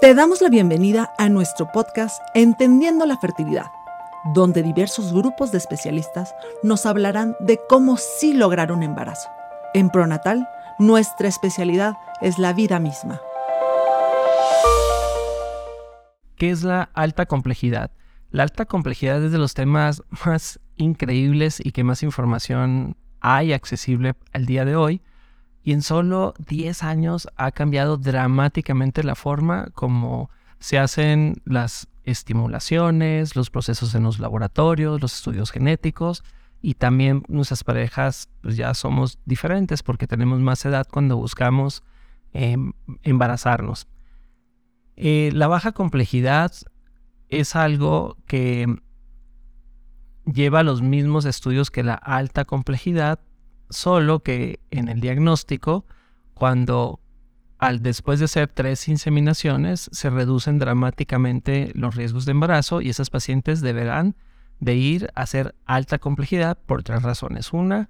[0.00, 3.66] Te damos la bienvenida a nuestro podcast Entendiendo la Fertilidad,
[4.32, 9.28] donde diversos grupos de especialistas nos hablarán de cómo sí lograr un embarazo.
[9.74, 13.20] En Pronatal, nuestra especialidad es la vida misma.
[16.36, 17.90] ¿Qué es la alta complejidad?
[18.30, 24.14] La alta complejidad es de los temas más increíbles y que más información hay accesible
[24.32, 25.02] al día de hoy
[25.62, 33.36] y en solo 10 años ha cambiado dramáticamente la forma como se hacen las estimulaciones,
[33.36, 36.24] los procesos en los laboratorios, los estudios genéticos
[36.62, 41.82] y también nuestras parejas pues ya somos diferentes porque tenemos más edad cuando buscamos
[42.32, 43.88] em, embarazarnos.
[44.96, 46.52] Eh, la baja complejidad
[47.28, 48.66] es algo que
[50.26, 53.20] lleva los mismos estudios que la alta complejidad,
[53.70, 55.86] solo que en el diagnóstico,
[56.34, 57.00] cuando
[57.58, 63.10] al después de hacer tres inseminaciones se reducen dramáticamente los riesgos de embarazo y esas
[63.10, 64.16] pacientes deberán
[64.60, 67.52] de ir a hacer alta complejidad por tres razones.
[67.52, 67.88] Una,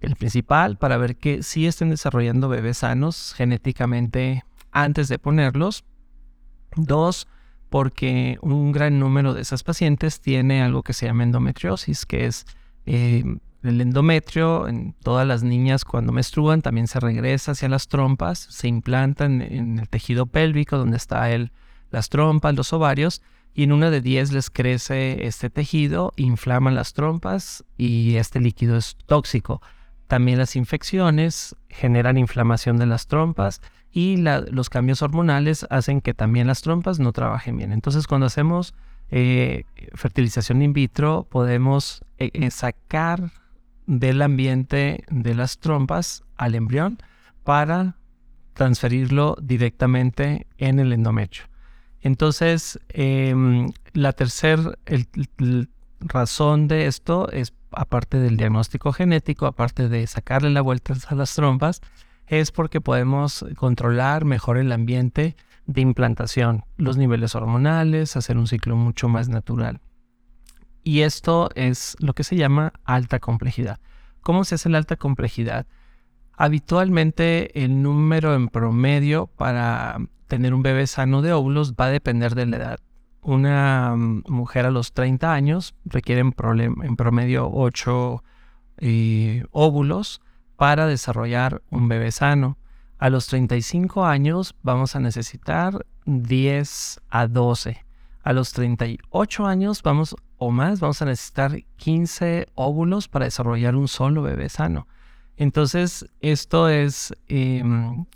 [0.00, 5.84] el principal, para ver que sí estén desarrollando bebés sanos genéticamente antes de ponerlos.
[6.76, 7.28] Dos,
[7.70, 12.44] porque un gran número de esas pacientes tiene algo que se llama endometriosis, que es
[12.86, 13.24] eh,
[13.68, 18.68] el endometrio en todas las niñas cuando menstruan también se regresa hacia las trompas, se
[18.68, 21.52] implantan en el tejido pélvico donde está el,
[21.90, 23.22] las trompas, los ovarios,
[23.54, 28.76] y en una de 10 les crece este tejido, inflaman las trompas y este líquido
[28.76, 29.62] es tóxico.
[30.08, 36.46] También las infecciones generan inflamación de las trompas y los cambios hormonales hacen que también
[36.46, 37.72] las trompas no trabajen bien.
[37.72, 38.74] Entonces cuando hacemos
[39.10, 43.30] eh, fertilización in vitro podemos eh, eh, sacar
[43.86, 46.98] del ambiente de las trompas al embrión
[47.44, 47.96] para
[48.54, 51.44] transferirlo directamente en el endometrio.
[52.00, 54.78] Entonces, em, la tercera
[56.00, 61.34] razón de esto es, aparte del diagnóstico genético, aparte de sacarle la vuelta a las
[61.34, 61.80] trompas,
[62.26, 68.76] es porque podemos controlar mejor el ambiente de implantación, los niveles hormonales, hacer un ciclo
[68.76, 69.80] mucho más natural.
[70.86, 73.80] Y esto es lo que se llama alta complejidad.
[74.22, 75.66] ¿Cómo se hace la alta complejidad?
[76.32, 79.98] Habitualmente el número en promedio para
[80.28, 82.78] tener un bebé sano de óvulos va a depender de la edad.
[83.20, 88.22] Una mm, mujer a los 30 años requiere en, promedio 8
[88.78, 90.20] eh, óvulos
[90.54, 92.58] para desarrollar un bebé sano.
[92.98, 97.84] A los 35 años vamos a necesitar 10 a 12.
[98.22, 103.88] A los 38 años vamos o más, vamos a necesitar 15 óvulos para desarrollar un
[103.88, 104.86] solo bebé sano.
[105.36, 108.06] Entonces, esto es em,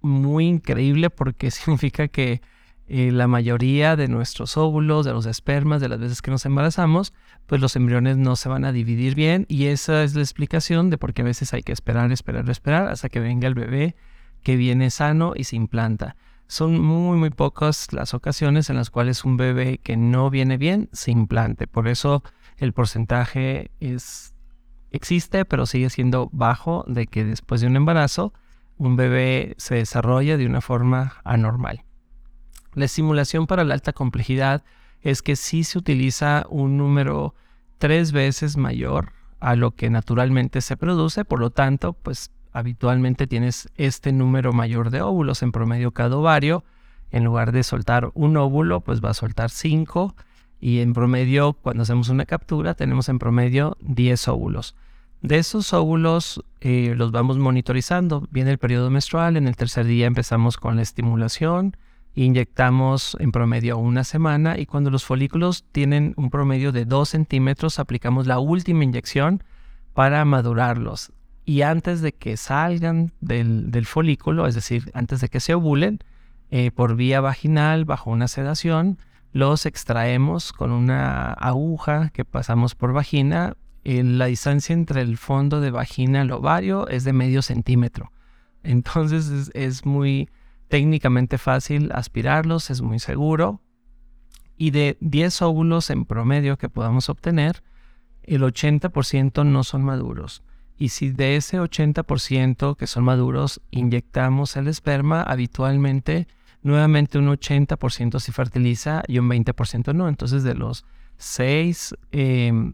[0.00, 2.42] muy increíble porque significa que
[2.86, 7.14] eh, la mayoría de nuestros óvulos, de los espermas, de las veces que nos embarazamos,
[7.46, 10.98] pues los embriones no se van a dividir bien y esa es la explicación de
[10.98, 13.96] por qué a veces hay que esperar, esperar, esperar hasta que venga el bebé
[14.42, 16.16] que viene sano y se implanta
[16.54, 20.88] son muy, muy pocas las ocasiones en las cuales un bebé que no viene bien
[20.92, 21.66] se implante.
[21.66, 22.22] Por eso
[22.58, 24.34] el porcentaje es,
[24.92, 28.32] existe, pero sigue siendo bajo de que después de un embarazo
[28.76, 31.82] un bebé se desarrolla de una forma anormal.
[32.74, 34.62] La estimulación para la alta complejidad
[35.00, 37.34] es que sí se utiliza un número
[37.78, 43.68] tres veces mayor a lo que naturalmente se produce, por lo tanto, pues habitualmente tienes
[43.76, 46.64] este número mayor de óvulos en promedio cada ovario.
[47.10, 50.14] En lugar de soltar un óvulo, pues va a soltar 5
[50.60, 54.76] y en promedio, cuando hacemos una captura, tenemos en promedio 10 óvulos.
[55.20, 58.26] De esos óvulos eh, los vamos monitorizando.
[58.30, 61.76] Viene el periodo menstrual, en el tercer día empezamos con la estimulación,
[62.14, 67.80] inyectamos en promedio una semana y cuando los folículos tienen un promedio de 2 centímetros,
[67.80, 69.42] aplicamos la última inyección
[69.92, 71.12] para madurarlos
[71.44, 75.98] y antes de que salgan del, folículo, es decir, antes de que se ovulen,
[76.50, 78.98] eh, por vía vaginal, bajo una sedación,
[79.32, 83.56] los extraemos con una aguja que pasamos por vagina.
[83.84, 88.12] la distancia entre el fondo de vagina y el ovario es de medio centímetro.
[88.62, 90.30] Entonces es muy
[90.68, 93.60] técnicamente fácil aspirarlos, es muy seguro.
[94.56, 97.62] Y de 10 óvulos en promedio que podamos obtener,
[98.22, 100.42] el 80% no son maduros.
[100.76, 106.26] Y si de ese 80% que son maduros inyectamos el esperma, habitualmente
[106.62, 110.08] nuevamente un 80% se fertiliza y un 20% no.
[110.08, 110.84] Entonces de los
[111.18, 111.94] 6,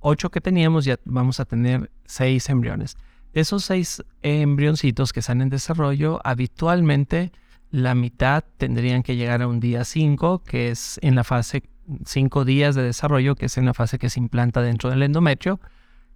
[0.00, 2.96] 8 em, que teníamos ya vamos a tener 6 embriones.
[3.34, 7.32] Esos 6 embrioncitos que están en desarrollo, habitualmente
[7.70, 11.62] la mitad tendrían que llegar a un día 5, que es en la fase
[12.04, 15.58] 5 días de desarrollo, que es en la fase que se implanta dentro del endometrio,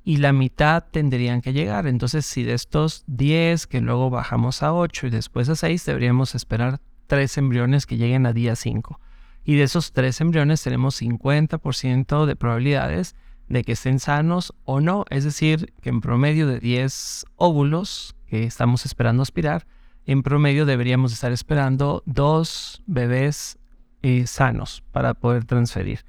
[0.07, 1.89] y la mitad tendrían que llegar.
[1.89, 6.37] Entonces, si de estos 10 que luego bajamos a 8 y después a 6, deberíamos
[6.37, 9.01] esperar 3 embriones que lleguen a día 5.
[9.45, 13.17] Y de esos 3 embriones tenemos 50% de probabilidades
[13.49, 15.07] de que estén sanos o no.
[15.11, 19.67] Es decir, que en promedio de 10 óvulos que estamos esperando aspirar,
[20.05, 23.59] en promedio deberíamos estar esperando dos bebés
[24.03, 26.05] eh, sanos para poder transferir.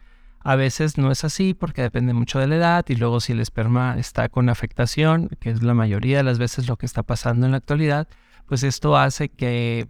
[0.47, 3.41] A veces no es así porque depende mucho de la edad y luego si el
[3.41, 7.45] esperma está con afectación, que es la mayoría de las veces lo que está pasando
[7.45, 8.07] en la actualidad,
[8.45, 9.89] pues esto hace que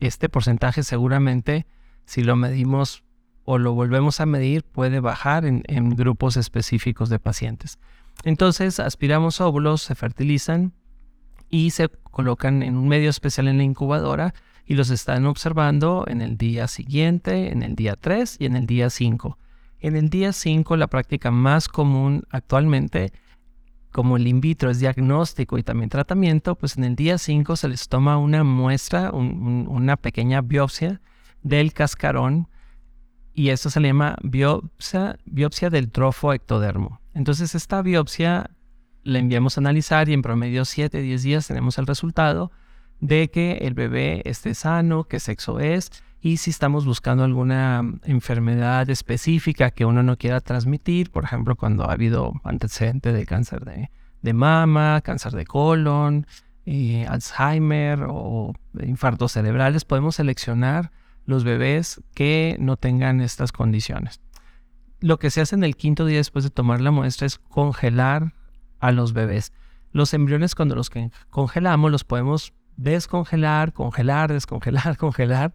[0.00, 1.66] este porcentaje seguramente,
[2.04, 3.04] si lo medimos
[3.44, 7.78] o lo volvemos a medir, puede bajar en, en grupos específicos de pacientes.
[8.24, 10.72] Entonces, aspiramos óvulos, se fertilizan
[11.48, 14.34] y se colocan en un medio especial en la incubadora
[14.66, 18.66] y los están observando en el día siguiente, en el día 3 y en el
[18.66, 19.38] día 5.
[19.82, 23.12] En el día 5 la práctica más común actualmente,
[23.90, 27.68] como el in vitro es diagnóstico y también tratamiento, pues en el día 5 se
[27.68, 31.00] les toma una muestra, una pequeña biopsia
[31.42, 32.46] del cascarón
[33.34, 37.00] y esto se le llama biopsia, biopsia del trofo ectodermo.
[37.12, 38.50] Entonces esta biopsia
[39.02, 42.52] la enviamos a analizar y en promedio 7, 10 días tenemos el resultado
[43.00, 45.90] de que el bebé esté sano, qué sexo es
[46.24, 51.90] y si estamos buscando alguna enfermedad específica que uno no quiera transmitir, por ejemplo, cuando
[51.90, 56.28] ha habido antecedente de cáncer de, mama, cáncer de colon,
[56.64, 60.92] eh, Alzheimer o infartos cerebrales, podemos seleccionar
[61.26, 64.20] los bebés que no tengan estas condiciones.
[65.00, 68.32] Lo que se hace en el quinto día después de tomar la muestra es congelar
[68.78, 69.52] a los bebés.
[69.90, 70.88] Los embriones cuando los
[71.30, 75.52] congelamos los podemos descongelar, congelar, descongelar, congelar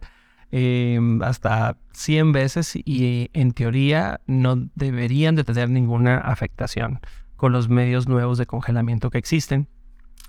[0.50, 7.00] em, hasta 100 veces y en teoría no deberían de tener ninguna afectación
[7.36, 9.68] con los medios nuevos de congelamiento que existen.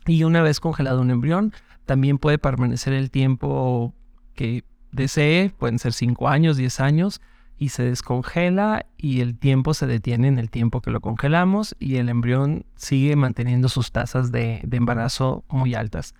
[0.06, 1.54] Y una vez congelado un embrión,
[1.86, 3.94] también puede permanecer el tiempo
[4.36, 7.22] que desee, pueden ser 5 años, 10 años,
[7.60, 11.98] y se descongela y el tiempo se detiene en el tiempo que lo congelamos y
[11.98, 16.16] el embrión sigue manteniendo sus tasas de, embarazo muy altas.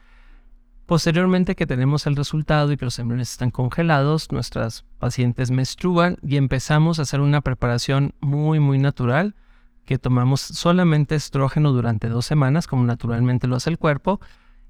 [0.90, 6.36] Posteriormente que tenemos el resultado y que los embriones están congelados, nuestras pacientes menstruan y
[6.36, 9.36] empezamos a hacer una preparación muy muy natural
[9.86, 14.20] que tomamos solamente estrógeno durante dos semanas como naturalmente lo hace el cuerpo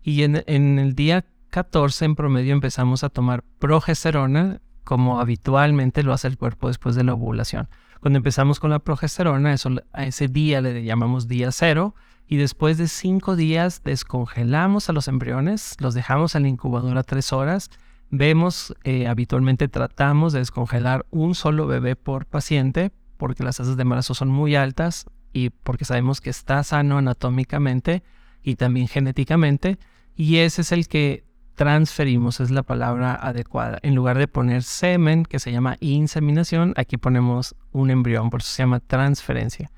[0.03, 6.11] y en, en el día 14 en promedio empezamos a tomar progesterona como habitualmente lo
[6.11, 7.69] hace el cuerpo después de la ovulación.
[8.01, 11.95] Cuando empezamos con la progesterona, eso, a ese día le llamamos día cero
[12.31, 17.33] y después de cinco días descongelamos a los embriones, los dejamos en la incubadora tres
[17.33, 17.71] horas.
[18.11, 23.81] Vemos, eh, habitualmente tratamos de descongelar un solo bebé por paciente porque las tasas de
[23.81, 28.03] embarazo son muy altas y porque sabemos que está sano anatómicamente
[28.43, 29.79] y también genéticamente.
[30.15, 31.23] Y ese es el que
[31.55, 33.79] transferimos, es la palabra adecuada.
[33.81, 38.51] En lugar de poner semen, que se llama inseminación, aquí ponemos un embrión, por eso
[38.51, 39.71] se llama transferencia.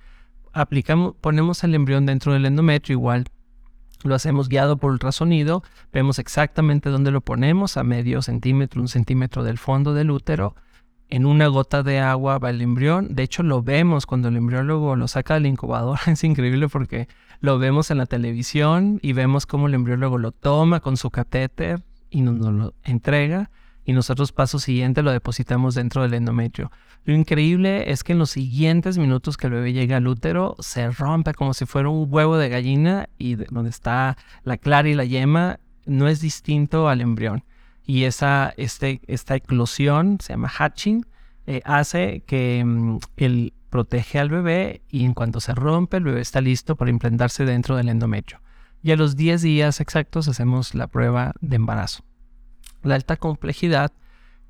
[0.54, 3.26] Aplicamos, ponemos el embrión dentro del endometrio, igual
[4.04, 5.64] lo hacemos guiado por ultrasonido,
[5.94, 10.56] vemos exactamente dónde lo ponemos, a medio centímetro, un centímetro del fondo del útero.
[11.10, 13.14] En una gota de agua va el embrión.
[13.14, 16.00] De hecho, lo vemos cuando el embriólogo lo saca del incubador.
[16.08, 17.08] Es increíble porque
[17.42, 21.84] lo vemos en la televisión y vemos cómo el embriólogo lo toma con su catéter
[22.10, 23.52] y nos, lo entrega
[23.86, 26.72] y nosotros paso siguiente lo depositamos dentro del endometrio.
[27.04, 30.90] Lo increíble es que en los siguientes minutos que el bebé llega al útero se
[30.92, 35.06] rompe como si fuera un huevo de gallina y donde está la clara y la
[35.06, 37.44] yema no es distinto al embrión.
[37.86, 41.06] Y esa, este, esta eclosión, se llama hatching,
[41.48, 46.22] eh, hace que mm, el, protege al bebé y en cuanto se rompe el bebé
[46.22, 48.42] está listo para implantarse dentro del endometrio.
[48.84, 52.04] Y a los 10 días exactos hacemos la prueba de embarazo.
[52.84, 53.92] La alta complejidad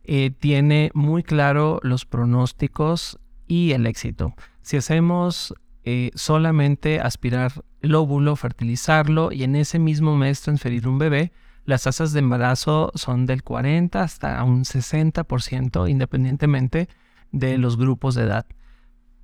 [0.03, 4.33] eh, tiene muy claro los pronósticos y el éxito.
[4.61, 10.99] Si hacemos eh, solamente aspirar el óvulo, fertilizarlo y en ese mismo mes transferir un
[10.99, 11.31] bebé,
[11.65, 16.89] las tasas de embarazo son del 40 hasta un 60% independientemente
[17.31, 18.45] de los grupos de edad.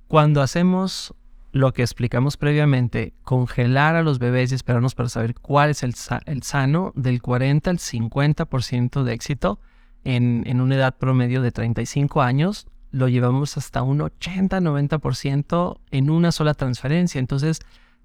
[0.06, 1.14] Cuando hacemos
[1.58, 5.94] lo que explicamos previamente, congelar a los bebés y esperarnos para saber cuál es el,
[5.94, 9.58] sano, del 40 al 50% de éxito
[10.04, 16.30] en, en, una edad promedio de 35 años, lo llevamos hasta un 80-90% en una
[16.30, 17.18] sola transferencia.
[17.18, 17.58] Entonces,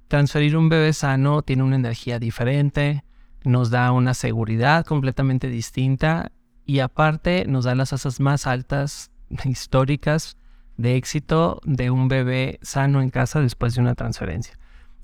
[0.08, 3.04] transferir un bebé sano tiene una energía diferente,
[3.44, 6.32] nos da una seguridad completamente distinta
[6.66, 9.12] y aparte nos da las tasas más altas
[9.46, 10.38] históricas
[10.78, 14.58] de éxito de un bebé sano en casa después de una transferencia.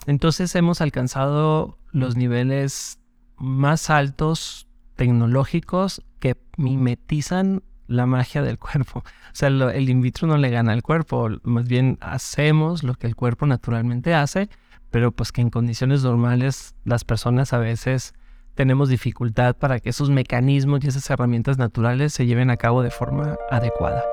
[0.07, 2.99] Entonces hemos alcanzado los niveles
[3.37, 8.99] más altos tecnológicos que mimetizan la magia del cuerpo.
[8.99, 13.07] O sea, el in vitro no le gana al cuerpo, más bien hacemos lo que
[13.07, 14.49] el cuerpo naturalmente hace,
[14.91, 18.13] pero pues que en condiciones normales las personas a veces
[18.55, 22.91] tenemos dificultad para que esos mecanismos y esas herramientas naturales se lleven a cabo de
[22.91, 24.03] forma adecuada.